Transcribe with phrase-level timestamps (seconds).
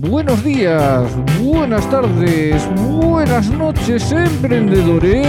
[0.00, 1.10] buenos días,
[1.42, 5.26] buenas tardes, buenas noches, emprendedores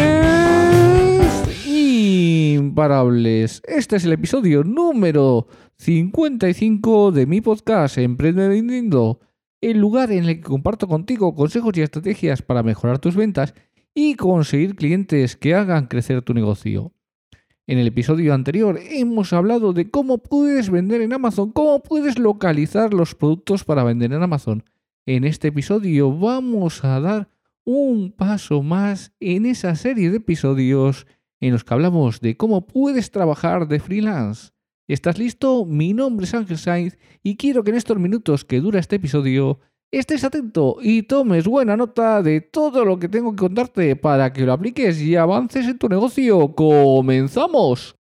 [1.66, 3.62] imparables.
[3.68, 5.48] Este es el episodio número
[5.78, 9.20] 55 de mi podcast Emprendiendo,
[9.62, 13.56] el lugar en el que comparto contigo consejos y estrategias para mejorar tus ventas
[13.96, 16.94] y conseguir clientes que hagan crecer tu negocio.
[17.70, 22.96] En el episodio anterior hemos hablado de cómo puedes vender en Amazon, cómo puedes localizar
[22.96, 24.64] los productos para vender en Amazon.
[25.06, 27.30] En este episodio vamos a dar
[27.66, 31.06] un paso más en esa serie de episodios
[31.42, 34.50] en los que hablamos de cómo puedes trabajar de freelance.
[34.88, 35.64] ¿Estás listo?
[35.68, 39.60] Mi nombre es Ángel Sainz y quiero que en estos minutos que dura este episodio
[39.92, 44.46] estés atento y tomes buena nota de todo lo que tengo que contarte para que
[44.46, 46.54] lo apliques y avances en tu negocio.
[46.54, 47.96] ¡Comenzamos!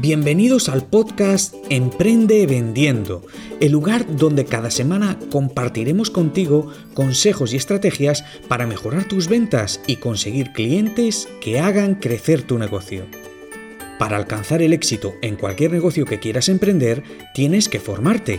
[0.00, 3.26] Bienvenidos al podcast Emprende Vendiendo,
[3.58, 9.96] el lugar donde cada semana compartiremos contigo consejos y estrategias para mejorar tus ventas y
[9.96, 13.06] conseguir clientes que hagan crecer tu negocio.
[13.98, 17.02] Para alcanzar el éxito en cualquier negocio que quieras emprender,
[17.34, 18.38] tienes que formarte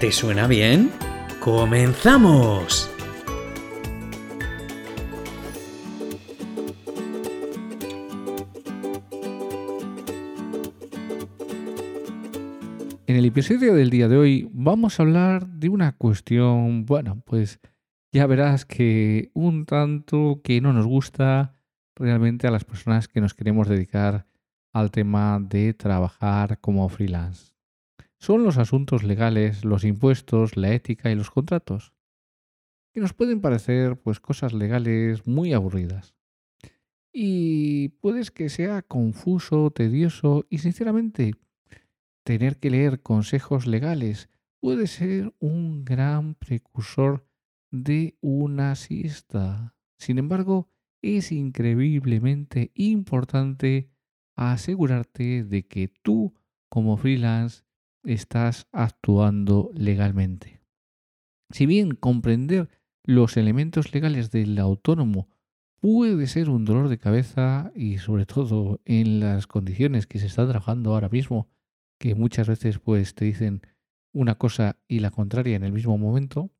[0.00, 0.90] ¿Te suena bien?
[1.40, 2.90] ¡Comenzamos!
[13.06, 17.58] En el episodio del día de hoy vamos a hablar de una cuestión, bueno, pues
[18.12, 21.54] ya verás que un tanto que no nos gusta
[21.94, 24.26] realmente a las personas que nos queremos dedicar
[24.74, 27.55] al tema de trabajar como freelance
[28.18, 31.92] son los asuntos legales, los impuestos, la ética y los contratos,
[32.92, 36.14] que nos pueden parecer pues cosas legales muy aburridas.
[37.12, 41.34] Y puedes que sea confuso, tedioso y sinceramente
[42.24, 44.28] tener que leer consejos legales
[44.60, 47.26] puede ser un gran precursor
[47.70, 49.76] de una siesta.
[49.98, 50.68] Sin embargo,
[51.02, 53.90] es increíblemente importante
[54.34, 56.34] asegurarte de que tú
[56.68, 57.65] como freelance
[58.06, 60.60] estás actuando legalmente.
[61.50, 62.68] Si bien comprender
[63.04, 65.28] los elementos legales del autónomo
[65.80, 70.44] puede ser un dolor de cabeza y sobre todo en las condiciones que se está
[70.48, 71.48] trabajando ahora mismo,
[71.98, 73.62] que muchas veces pues te dicen
[74.12, 76.50] una cosa y la contraria en el mismo momento,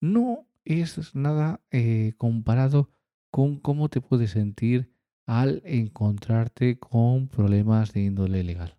[0.00, 2.90] no es nada eh, comparado
[3.30, 4.92] con cómo te puedes sentir
[5.26, 8.78] al encontrarte con problemas de índole legal.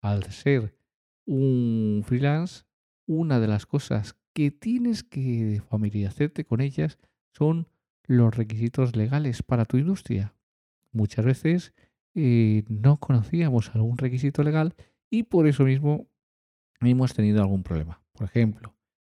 [0.00, 0.74] Al ser
[1.26, 2.64] un freelance,
[3.06, 6.98] una de las cosas que tienes que familiarizarte con ellas
[7.32, 7.68] son
[8.06, 10.34] los requisitos legales para tu industria.
[10.92, 11.74] Muchas veces
[12.14, 14.74] eh, no conocíamos algún requisito legal
[15.10, 16.08] y por eso mismo
[16.80, 18.02] hemos tenido algún problema.
[18.12, 18.74] Por ejemplo,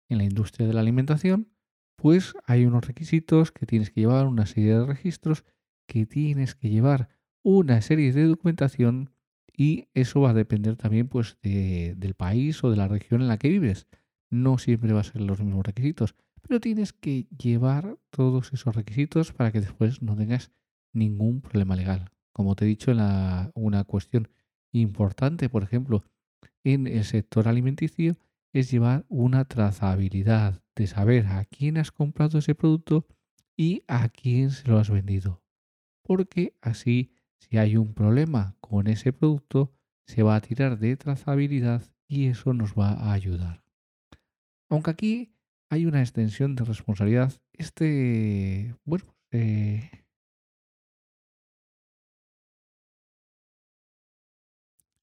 [0.08, 1.48] en la industria de la alimentación,
[1.96, 5.44] pues hay unos requisitos que tienes que llevar, una serie de registros,
[5.86, 7.08] que tienes que llevar
[7.42, 9.13] una serie de documentación
[9.56, 13.38] y eso va a depender también pues del país o de la región en la
[13.38, 13.86] que vives.
[14.30, 19.32] No siempre va a ser los mismos requisitos, pero tienes que llevar todos esos requisitos
[19.32, 20.50] para que después no tengas
[20.92, 22.10] ningún problema legal.
[22.32, 24.28] Como te he dicho, una cuestión
[24.72, 26.04] importante, por ejemplo,
[26.64, 28.16] en el sector alimenticio
[28.52, 33.06] es llevar una trazabilidad de saber a quién has comprado ese producto
[33.56, 35.42] y a quién se lo has vendido.
[36.02, 37.13] Porque así
[37.48, 39.72] si hay un problema con ese producto,
[40.06, 43.62] se va a tirar de trazabilidad y eso nos va a ayudar.
[44.70, 45.34] Aunque aquí
[45.70, 49.90] hay una extensión de responsabilidad, este, bueno, eh,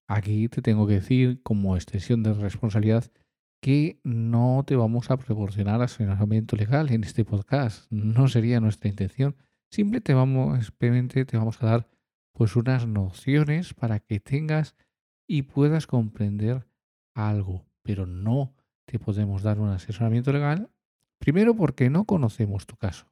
[0.07, 3.11] aquí te tengo que decir como extensión de responsabilidad
[3.61, 7.85] que no te vamos a proporcionar asesoramiento legal en este podcast.
[7.91, 9.35] No sería nuestra intención.
[9.69, 12.00] Simplemente te vamos, simplemente te vamos a dar
[12.41, 14.75] pues unas nociones para que tengas
[15.27, 16.67] y puedas comprender
[17.13, 18.55] algo, pero no
[18.85, 20.71] te podemos dar un asesoramiento legal.
[21.19, 23.05] Primero porque no conocemos tu caso.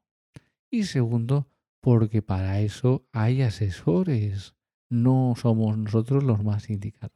[0.71, 1.47] Y segundo,
[1.79, 4.55] porque para eso hay asesores.
[4.89, 7.15] No somos nosotros los más indicados.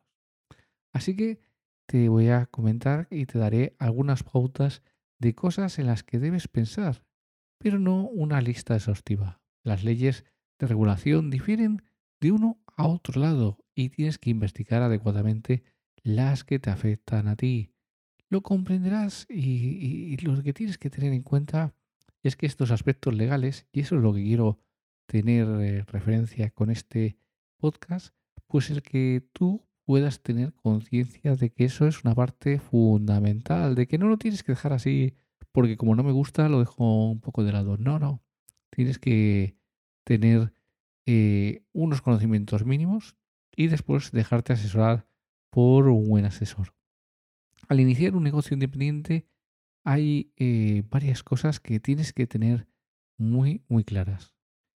[0.91, 1.39] Así que
[1.87, 4.83] te voy a comentar y te daré algunas pautas
[5.17, 7.07] de cosas en las que debes pensar,
[7.57, 9.41] pero no una lista exhaustiva.
[9.63, 10.25] Las leyes
[10.59, 11.81] de regulación difieren
[12.23, 15.63] de uno a otro lado y tienes que investigar adecuadamente
[16.03, 17.73] las que te afectan a ti.
[18.29, 21.75] Lo comprenderás y, lo que tienes que tener en cuenta
[22.23, 24.57] es que estos aspectos legales, y eso es lo que quiero
[25.05, 27.17] tener eh, referencia con este
[27.57, 28.15] podcast,
[28.47, 33.85] pues el que tú puedas tener conciencia de que eso es una parte fundamental, de
[33.85, 35.17] que no lo tienes que dejar así
[35.51, 37.75] porque como no me gusta lo dejo un poco de lado.
[37.77, 38.23] No, no.
[38.69, 39.57] Tienes que
[40.05, 40.53] tener
[41.05, 43.15] eh, unos conocimientos mínimos
[43.55, 45.07] y después dejarte asesorar
[45.49, 46.73] por un buen asesor.
[47.67, 49.27] Al iniciar un negocio independiente
[49.85, 52.67] hay eh, varias cosas que tienes que tener
[53.17, 54.33] muy, muy claras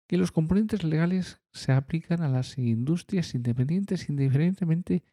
[0.08, 5.04] que los componentes legales se aplican a las industrias independientes indiferentemente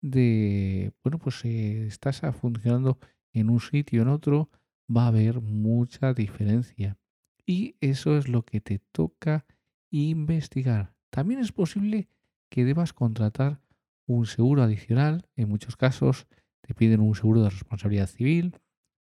[0.00, 2.98] de, bueno, pues si estás funcionando
[3.32, 4.50] en un sitio o en otro,
[4.94, 6.96] va a haber mucha diferencia.
[7.44, 9.46] Y eso es lo que te toca
[9.90, 10.94] investigar.
[11.10, 12.08] También es posible
[12.48, 13.60] que debas contratar
[14.06, 15.28] un seguro adicional.
[15.36, 16.26] En muchos casos
[16.60, 18.56] te piden un seguro de responsabilidad civil,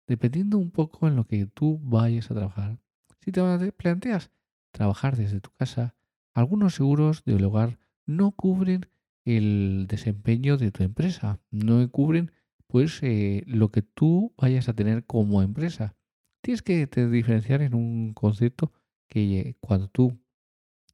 [0.06, 2.78] dependiendo un poco en lo que tú vayas a trabajar.
[3.20, 4.30] Si te planteas
[4.70, 5.96] trabajar desde tu casa,
[6.34, 8.86] algunos seguros del hogar no cubren
[9.24, 12.30] el desempeño de tu empresa, no cubren
[12.68, 15.96] pues eh, lo que tú vayas a tener como empresa.
[16.42, 18.72] Tienes que te diferenciar en un concepto
[19.08, 20.18] que eh, cuando tú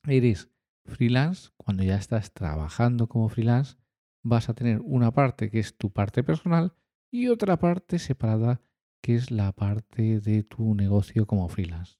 [0.06, 0.50] eres
[0.84, 3.76] freelance, cuando ya estás trabajando como freelance,
[4.22, 6.75] vas a tener una parte que es tu parte personal
[7.10, 8.60] y otra parte separada
[9.02, 11.99] que es la parte de tu negocio como freelance.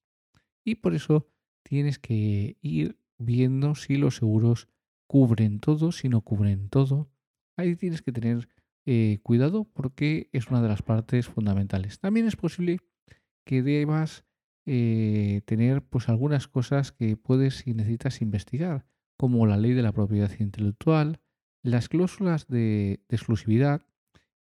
[0.65, 1.29] Y por eso
[1.63, 4.69] tienes que ir viendo si los seguros
[5.09, 7.11] cubren todo, si no cubren todo.
[7.57, 8.49] Ahí tienes que tener
[8.87, 11.99] eh, cuidado porque es una de las partes fundamentales.
[11.99, 12.79] También es posible
[13.45, 14.25] que debas
[14.65, 18.87] eh, tener pues algunas cosas que puedes y necesitas investigar,
[19.17, 21.21] como la ley de la propiedad intelectual,
[21.63, 23.83] las cláusulas de, exclusividad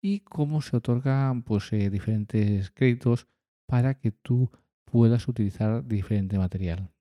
[0.02, 3.28] y cómo se otorgan pues eh, diferentes créditos
[3.68, 4.52] para que tú
[4.86, 6.92] puedas utilizar diferente material.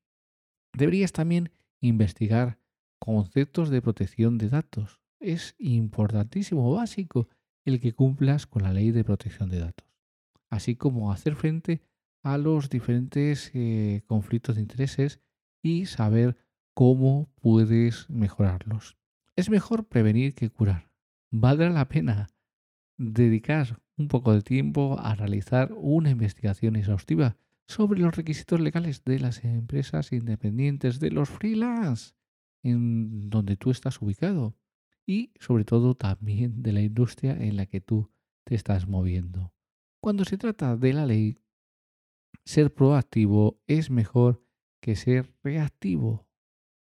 [0.72, 1.50] Deberías también
[1.80, 2.58] investigar
[2.98, 5.00] conceptos de protección de datos.
[5.18, 7.28] Es importantísimo, básico,
[7.64, 9.86] el que cumplas con la ley de protección de datos,
[10.48, 11.82] así como hacer frente
[12.22, 15.20] a los diferentes eh, conflictos de intereses
[15.62, 16.36] y saber
[16.74, 18.96] cómo puedes mejorarlos.
[19.36, 20.90] Es mejor prevenir que curar.
[21.30, 22.28] Valdrá la pena
[22.96, 27.36] dedicar un poco de tiempo a realizar una investigación exhaustiva
[27.66, 32.14] sobre los requisitos legales de las empresas independientes, de los freelance,
[32.62, 34.56] en donde tú estás ubicado
[35.06, 38.10] y sobre todo también de la industria en la que tú
[38.44, 39.52] te estás moviendo.
[40.00, 41.36] Cuando se trata de la ley,
[42.44, 44.44] ser proactivo es mejor
[44.80, 46.26] que ser reactivo.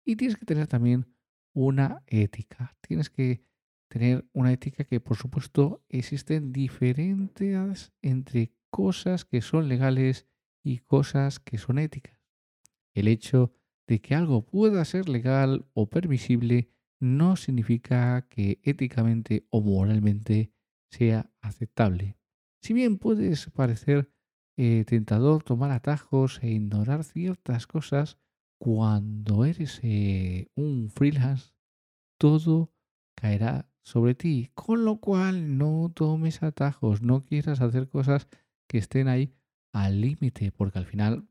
[0.04, 1.06] Y tienes que tener también
[1.52, 2.76] una ética.
[2.80, 3.42] Tienes que
[3.88, 10.26] tener una ética que, por supuesto, existen diferentes entre cosas que son legales
[10.62, 12.20] y cosas que son éticas.
[12.94, 13.52] El hecho
[13.86, 20.52] de que algo pueda ser legal o permisible no significa que éticamente o moralmente
[20.90, 22.16] sea aceptable.
[22.62, 24.10] Si bien puedes parecer
[24.56, 28.18] eh, tentador tomar atajos e ignorar ciertas cosas,
[28.58, 31.52] cuando eres eh, un freelance,
[32.18, 32.72] todo
[33.14, 34.50] caerá sobre ti.
[34.54, 38.28] Con lo cual no tomes atajos, no quieras hacer cosas
[38.68, 39.34] que estén ahí
[39.72, 41.28] al límite, porque al final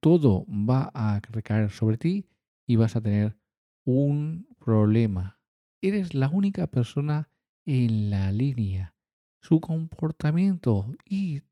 [0.00, 2.26] todo va a recaer sobre ti
[2.66, 3.36] y vas a tener
[3.84, 5.40] un problema.
[5.82, 7.30] Eres la única persona
[7.66, 8.94] en la línea.
[9.40, 11.42] Su comportamiento y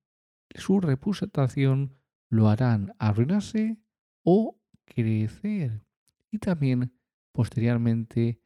[0.57, 1.97] su reputación
[2.29, 3.79] lo harán arruinarse
[4.23, 5.85] o crecer.
[6.31, 6.93] Y también
[7.33, 8.41] posteriormente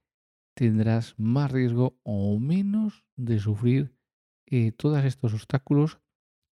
[0.55, 3.97] tendrás más riesgo o menos de sufrir
[4.47, 6.01] eh, todos estos obstáculos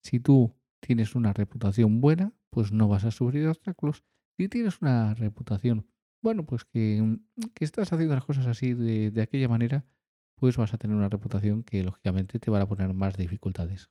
[0.03, 4.05] si tú tienes una reputación buena, pues no vas a sufrir obstáculos.
[4.37, 5.87] Si tienes una reputación,
[6.23, 9.85] bueno, pues que, mm, que estás haciendo las cosas así de, de aquella manera,
[10.37, 13.91] pues vas a tener una reputación que lógicamente te va a poner más dificultades.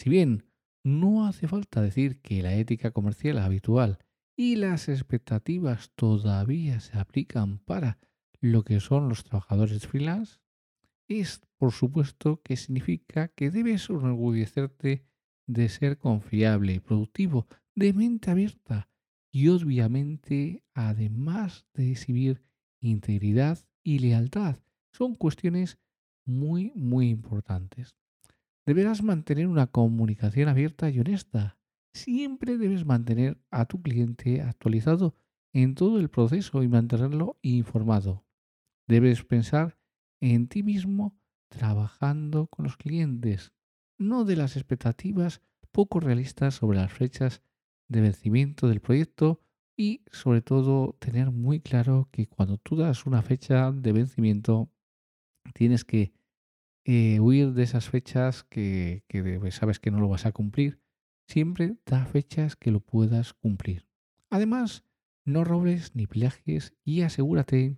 [0.00, 0.46] Si bien
[0.82, 3.98] no hace falta decir que la ética comercial habitual
[4.34, 7.98] y las expectativas todavía se aplican para
[8.40, 10.40] lo que son los trabajadores freelance,
[11.06, 15.04] es por supuesto que significa que debes enorgullecerte
[15.46, 18.88] de ser confiable y productivo, de mente abierta
[19.30, 22.42] y obviamente además de exhibir
[22.80, 24.56] integridad y lealtad.
[24.92, 25.78] Son cuestiones
[26.24, 27.99] muy, muy importantes.
[28.66, 31.58] Deberás mantener una comunicación abierta y honesta.
[31.94, 35.16] Siempre debes mantener a tu cliente actualizado
[35.52, 38.24] en todo el proceso y mantenerlo informado.
[38.86, 39.78] Debes pensar
[40.20, 43.52] en ti mismo trabajando con los clientes,
[43.98, 47.42] no de las expectativas poco realistas sobre las fechas
[47.88, 49.40] de vencimiento del proyecto
[49.76, 54.70] y sobre todo tener muy claro que cuando tú das una fecha de vencimiento
[55.54, 56.12] tienes que
[56.84, 60.80] eh, huir de esas fechas que, que sabes que no lo vas a cumplir.
[61.28, 63.86] Siempre da fechas que lo puedas cumplir.
[64.30, 64.84] Además,
[65.24, 67.76] no robes ni plagies y asegúrate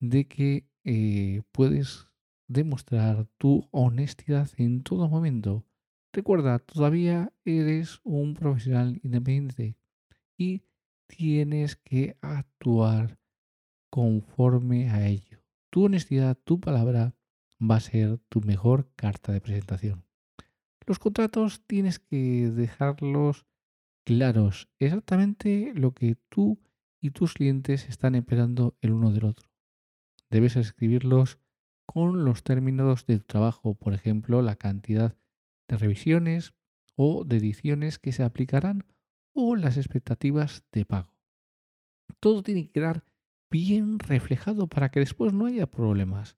[0.00, 2.08] de que eh, puedes
[2.48, 5.64] demostrar tu honestidad en todo momento.
[6.12, 9.76] Recuerda, todavía eres un profesional independiente
[10.36, 10.62] y
[11.06, 13.18] tienes que actuar
[13.90, 15.42] conforme a ello.
[15.70, 17.14] Tu honestidad, tu palabra
[17.60, 20.04] va a ser tu mejor carta de presentación.
[20.86, 23.46] Los contratos tienes que dejarlos
[24.04, 26.58] claros, exactamente lo que tú
[27.00, 29.50] y tus clientes están esperando el uno del otro.
[30.30, 31.38] Debes escribirlos
[31.86, 35.16] con los términos de tu trabajo, por ejemplo, la cantidad
[35.68, 36.54] de revisiones
[36.96, 38.84] o de ediciones que se aplicarán
[39.32, 41.12] o las expectativas de pago.
[42.20, 43.04] Todo tiene que quedar
[43.50, 46.36] bien reflejado para que después no haya problemas,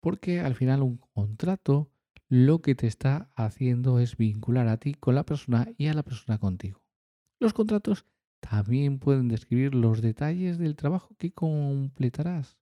[0.00, 1.90] porque al final un contrato
[2.28, 6.02] lo que te está haciendo es vincular a ti con la persona y a la
[6.02, 6.82] persona contigo.
[7.40, 8.06] Los contratos
[8.40, 12.58] también pueden describir los detalles del trabajo que completarás.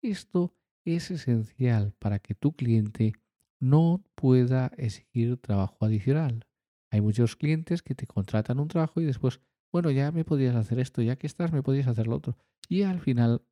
[0.00, 3.12] Esto es esencial para que tu cliente
[3.60, 6.46] no pueda exigir trabajo adicional.
[6.90, 10.78] Hay muchos clientes que te contratan un trabajo y después, bueno, ya me podías hacer
[10.80, 12.36] esto, ya que estás, me podías hacer lo otro.
[12.68, 13.42] Y al final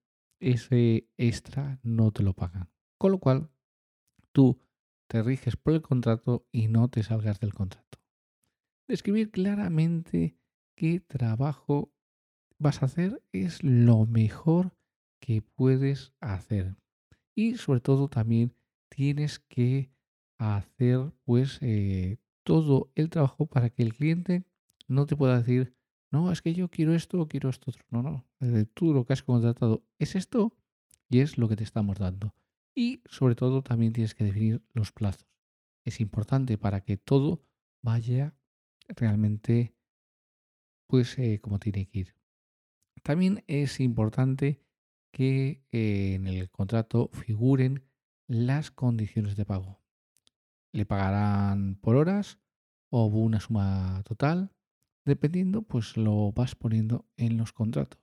[0.40, 2.68] ese extra no te lo pagan.
[3.00, 3.48] Con lo cual,
[4.30, 4.60] tú
[5.06, 7.98] te riges por el contrato y no te salgas del contrato.
[8.86, 10.36] Describir claramente
[10.76, 11.90] qué trabajo
[12.58, 14.76] vas a hacer es lo mejor
[15.18, 16.76] que puedes hacer.
[17.34, 18.54] Y sobre todo también
[18.90, 19.90] tienes que
[20.36, 24.44] hacer pues eh, todo el trabajo para que el cliente
[24.88, 25.74] no te pueda decir,
[26.10, 27.82] no, es que yo quiero esto o quiero esto otro.
[27.88, 28.26] No, no,
[28.74, 30.52] tú lo que has contratado es esto
[31.08, 32.34] y es lo que te estamos dando.
[32.74, 35.26] Y sobre todo también tienes que definir los plazos.
[35.84, 37.42] Es importante para que todo
[37.82, 38.34] vaya
[38.88, 39.74] realmente
[40.86, 42.14] pues eh, como tiene que ir.
[43.02, 44.60] También es importante
[45.12, 47.84] que eh, en el contrato figuren
[48.26, 49.80] las condiciones de pago.
[50.72, 52.38] Le pagarán por horas
[52.90, 54.52] o una suma total,
[55.04, 58.00] dependiendo, pues lo vas poniendo en los contratos.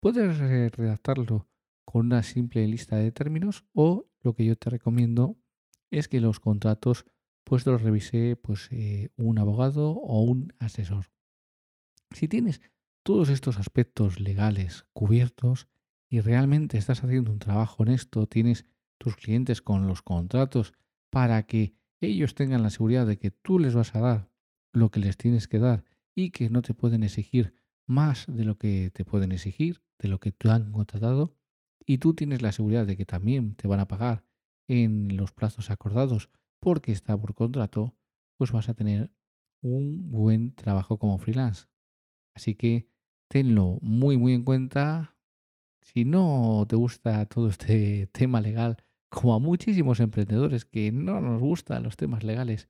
[0.00, 1.48] Puedes redactarlo
[1.84, 5.36] con una simple lista de términos o lo que yo te recomiendo
[5.90, 7.06] es que los contratos
[7.44, 11.10] pues los revise pues eh, un abogado o un asesor.
[12.10, 12.62] Si tienes
[13.02, 15.68] todos estos aspectos legales cubiertos,
[16.14, 18.66] y realmente estás haciendo un trabajo honesto, tienes
[18.98, 20.72] tus clientes con los contratos
[21.10, 24.30] para que ellos tengan la seguridad de que tú les vas a dar
[24.72, 28.58] lo que les tienes que dar y que no te pueden exigir más de lo
[28.58, 31.34] que te pueden exigir, de lo que tú han contratado,
[31.86, 34.24] y tú tienes la seguridad de que también te van a pagar
[34.68, 37.94] en los plazos acordados porque está por contrato,
[38.38, 39.10] pues vas a tener
[39.60, 41.66] un buen trabajo como freelance.
[42.34, 42.88] Así que
[43.28, 45.16] tenlo muy muy en cuenta,
[45.82, 48.78] si no te gusta todo este tema legal,
[49.10, 52.68] como a muchísimos emprendedores que no nos gustan los temas legales,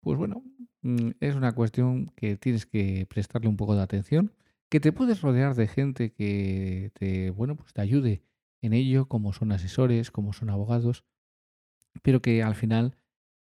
[0.00, 0.42] pues bueno,
[0.82, 4.32] mm, es una cuestión que tienes que prestarle un poco de atención,
[4.70, 8.22] que te puedes rodear de gente que te, bueno, pues te ayude
[8.64, 11.04] en ello, como son asesores, como son abogados,
[12.02, 12.96] pero que al final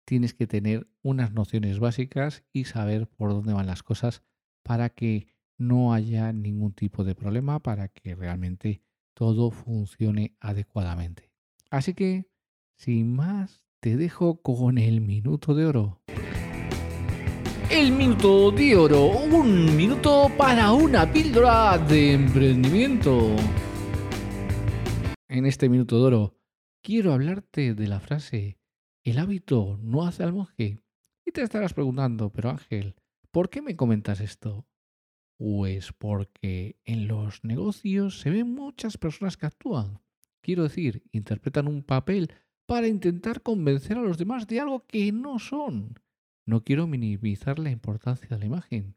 [0.05, 4.21] tienes que tener unas nociones básicas y saber por dónde van las cosas
[4.61, 8.83] para que no haya ningún tipo de problema, para que realmente
[9.15, 11.31] todo funcione adecuadamente.
[11.71, 12.29] Así que,
[12.77, 16.01] sin más, te dejo con el minuto de oro.
[17.71, 23.35] El minuto de oro, un minuto para una píldora de emprendimiento.
[25.37, 26.35] En este minuto de oro
[26.81, 28.57] quiero hablarte de la frase,
[29.03, 30.81] el hábito no hace al monje.
[31.27, 32.95] Y te estarás preguntando, pero Ángel,
[33.29, 34.65] ¿por qué me comentas esto?
[35.37, 40.01] Pues porque en los negocios se ven muchas personas que actúan.
[40.41, 42.33] Quiero decir, interpretan un papel
[42.65, 45.99] para intentar convencer a los demás de algo que no son.
[46.47, 48.95] No quiero minimizar la importancia de la imagen,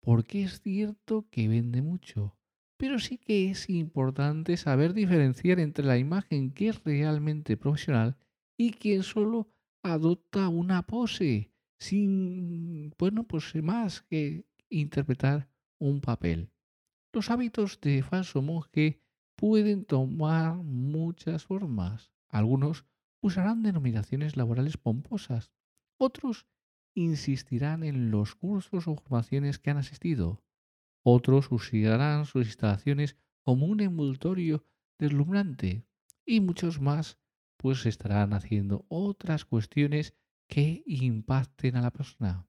[0.00, 2.36] porque es cierto que vende mucho,
[2.84, 8.18] pero sí que es importante saber diferenciar entre la imagen que es realmente profesional
[8.58, 9.48] y quien solo
[9.82, 15.48] adopta una pose sin, bueno, pues más que interpretar
[15.78, 16.50] un papel.
[17.10, 19.00] Los hábitos de falso monje
[19.34, 22.12] pueden tomar muchas formas.
[22.28, 22.84] Algunos
[23.22, 25.52] usarán denominaciones laborales pomposas,
[25.96, 26.46] otros
[26.94, 30.44] insistirán en los cursos o formaciones que han asistido,
[31.04, 34.64] otros usarán sus instalaciones como un envoltorio
[34.98, 35.86] deslumbrante
[36.26, 37.18] y muchos más
[37.56, 40.14] pues estarán haciendo otras cuestiones
[40.48, 42.46] que impacten a la persona.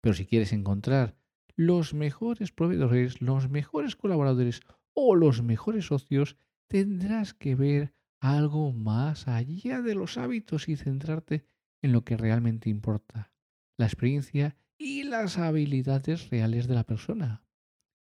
[0.00, 1.16] Pero si quieres encontrar
[1.56, 4.60] los mejores proveedores, los mejores colaboradores
[4.94, 6.36] o los mejores socios,
[6.68, 11.44] tendrás que ver algo más allá de los hábitos y centrarte
[11.82, 13.32] en lo que realmente importa,
[13.76, 17.42] la experiencia y las habilidades reales de la persona.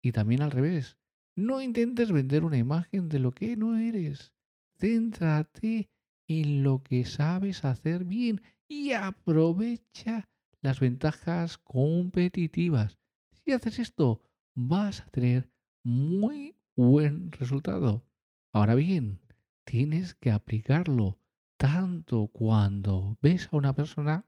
[0.02, 0.98] Y también al revés,
[1.36, 4.34] no intentes vender una imagen de lo que no eres.
[4.78, 5.90] Céntrate
[6.28, 10.28] en lo que sabes hacer bien y aprovecha
[10.62, 12.98] las ventajas competitivas
[13.46, 14.24] si haces esto,
[14.56, 15.52] vas a tener
[15.84, 18.04] muy buen resultado.
[18.52, 19.20] Ahora bien,
[19.66, 21.20] tienes que aplicarlo
[21.58, 24.26] tanto cuando ves a una persona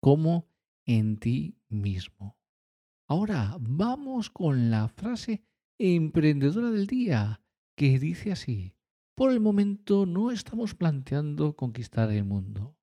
[0.00, 0.48] como
[0.86, 2.36] en ti mismo.
[3.08, 5.44] Ahora vamos con la frase
[5.78, 7.40] emprendedora del día
[7.76, 8.74] que dice así.
[9.14, 12.76] Por el momento no estamos planteando conquistar el mundo.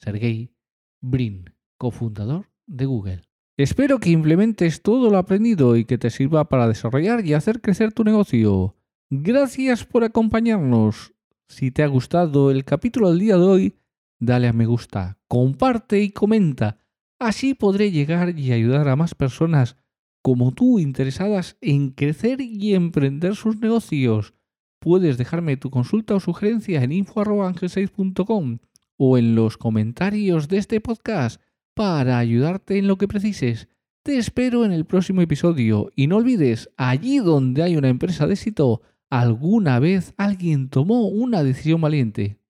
[0.00, 0.54] Sergey
[1.00, 3.22] Brin, cofundador de Google.
[3.56, 7.92] Espero que implementes todo lo aprendido y que te sirva para desarrollar y hacer crecer
[7.92, 8.76] tu negocio.
[9.10, 11.12] Gracias por acompañarnos.
[11.48, 13.76] Si te ha gustado el capítulo del día de hoy,
[14.18, 16.78] dale a me gusta, comparte y comenta.
[17.22, 19.76] Así podré llegar y ayudar a más personas
[20.22, 24.34] como tú interesadas en crecer y emprender sus negocios.
[24.80, 28.58] Puedes dejarme tu consulta o sugerencia en info.angel6.com
[28.96, 31.40] o en los comentarios de este podcast
[31.74, 33.68] para ayudarte en lo que precises.
[34.02, 38.32] Te espero en el próximo episodio y no olvides, allí donde hay una empresa de
[38.32, 42.41] éxito, alguna vez alguien tomó una decisión valiente.